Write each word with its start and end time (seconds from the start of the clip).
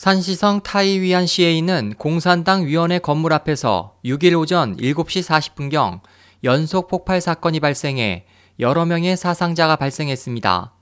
산시성 0.00 0.62
타이위안시에 0.62 1.52
있는 1.52 1.92
공산당 1.98 2.64
위원회 2.64 2.98
건물 2.98 3.34
앞에서 3.34 3.96
6일 4.02 4.34
오전 4.40 4.78
7시 4.78 5.22
40분경 5.22 6.00
연속 6.42 6.88
폭발 6.88 7.20
사건이 7.20 7.60
발생해 7.60 8.24
여러 8.60 8.86
명의 8.86 9.14
사상자가 9.14 9.76
발생했습니다. 9.76 10.72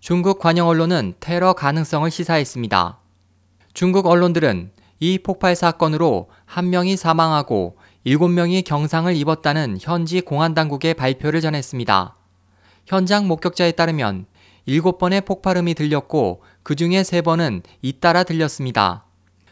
중국 0.00 0.38
관영 0.38 0.68
언론은 0.68 1.14
테러 1.20 1.54
가능성을 1.54 2.10
시사했습니다. 2.10 2.98
중국 3.72 4.04
언론들은 4.04 4.72
이 4.98 5.18
폭발 5.20 5.56
사건으로 5.56 6.28
한 6.44 6.68
명이 6.68 6.98
사망하고 6.98 7.78
7명이 8.04 8.66
경상을 8.66 9.16
입었다는 9.16 9.78
현지 9.80 10.20
공안 10.20 10.52
당국의 10.52 10.92
발표를 10.92 11.40
전했습니다. 11.40 12.14
현장 12.84 13.26
목격자에 13.26 13.72
따르면 13.72 14.26
7번의 14.68 15.24
폭발음이 15.24 15.74
들렸고 15.74 16.42
그 16.62 16.74
중에 16.74 17.02
3번은 17.02 17.62
잇따라 17.82 18.24
들렸습니다. 18.24 19.04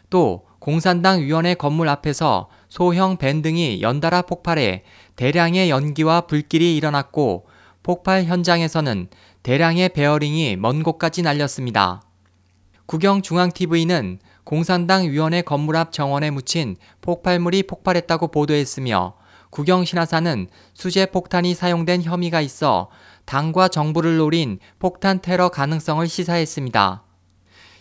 또 0.09 0.45
공산당 0.59 1.21
위원회 1.21 1.53
건물 1.53 1.87
앞에서 1.89 2.49
소형 2.67 3.17
밴 3.17 3.41
등이 3.41 3.81
연달아 3.81 4.23
폭발해 4.23 4.83
대량의 5.15 5.69
연기와 5.69 6.21
불길이 6.21 6.75
일어났고 6.75 7.47
폭발 7.81 8.25
현장에서는 8.25 9.07
대량의 9.43 9.89
베어링이 9.89 10.57
먼 10.57 10.83
곳까지 10.83 11.21
날렸습니다. 11.21 12.01
국영중앙TV는 12.85 14.19
공산당 14.43 15.03
위원회 15.09 15.41
건물 15.41 15.77
앞 15.77 15.91
정원에 15.91 16.31
묻힌 16.31 16.75
폭발물이 17.01 17.63
폭발했다고 17.63 18.29
보도했으며 18.29 19.13
국영신화사는 19.49 20.47
수제 20.73 21.07
폭탄이 21.07 21.53
사용된 21.55 22.03
혐의가 22.03 22.41
있어 22.41 22.89
당과 23.25 23.67
정부를 23.67 24.17
노린 24.17 24.59
폭탄 24.79 25.21
테러 25.21 25.49
가능성을 25.49 26.07
시사했습니다. 26.07 27.03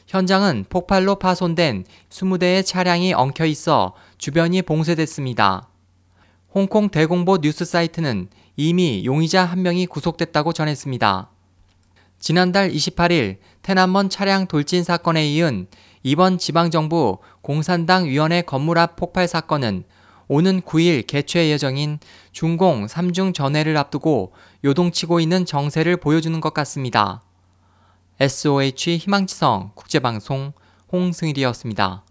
현장은 0.07 0.65
폭발로 0.71 1.17
파손된 1.17 1.85
20대의 2.11 2.65
차량이 2.65 3.12
엉켜 3.12 3.45
있어 3.45 3.95
주변이 4.17 4.62
봉쇄됐습니다. 4.62 5.69
홍콩 6.55 6.89
대공보 6.89 7.39
뉴스 7.42 7.65
사이트는 7.65 8.29
이미 8.57 9.05
용의자 9.05 9.45
한 9.45 9.62
명이 9.62 9.87
구속됐다고 9.87 10.55
전했습니다. 10.55 11.31
지난달 12.19 12.70
28일 12.70 13.37
테난먼 13.62 14.09
차량 14.09 14.47
돌진 14.47 14.83
사건에 14.83 15.29
이은 15.29 15.69
이번 16.03 16.39
지방정부 16.39 17.19
공산당 17.42 18.07
위원회 18.07 18.42
건물 18.42 18.79
앞 18.79 18.97
폭발 18.97 19.29
사건은 19.29 19.85
오는 20.29 20.61
9일 20.61 21.07
개최 21.07 21.48
예정인 21.48 21.98
중공 22.33 22.87
3중 22.87 23.33
전회를 23.34 23.77
앞두고 23.79 24.33
요동치고 24.65 25.20
있는 25.20 25.47
정세를 25.47 25.97
보여주는 25.97 26.39
것 26.41 26.53
같습니다. 26.53 27.23
SOH 28.20 28.98
희망지성 28.98 29.73
국제방송 29.75 30.53
홍승일이었습니다. 30.93 32.05